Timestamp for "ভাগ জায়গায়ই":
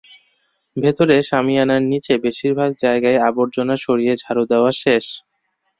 2.59-3.23